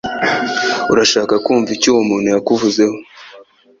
Urashaka 0.91 1.33
kumva 1.45 1.69
icyo 1.75 1.87
uwo 1.91 2.01
muntu 2.09 2.27
yakuvuzeho 2.35 2.95